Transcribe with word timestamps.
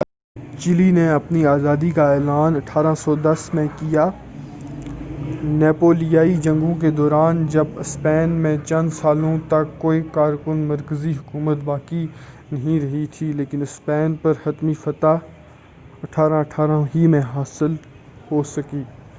اگرچہ 0.01 0.59
چیلی 0.59 0.89
نے 0.91 1.07
اپنی 1.09 1.45
آزادی 1.45 1.89
کا 1.89 2.11
اعلان 2.13 2.55
1810 2.55 3.47
میں 3.53 3.67
کیا 3.79 4.09
نیپولیائی 5.43 6.35
جنگوں 6.37 6.73
کے 6.75 6.91
دوران 6.91 7.45
جب 7.47 7.79
اسپین 7.79 8.29
میں 8.29 8.55
چند 8.65 8.89
سالوں 8.93 9.37
تک 9.47 9.79
کوئی 9.79 10.01
کارکن 10.11 10.65
مرکزی 10.67 11.11
حکومت 11.11 11.63
باقی 11.63 12.05
نہیں 12.51 12.79
رہی 12.79 13.05
تھی 13.11 13.31
لیکن 13.33 13.61
اسپین 13.61 14.15
پر 14.15 14.33
حتمی 14.45 14.73
فتح 14.73 15.29
1818 16.05 17.07
میں 17.07 17.21
ہی 17.21 17.25
حاصل 17.35 17.75
ہو 18.31 18.43
سکی۔ 18.43 18.83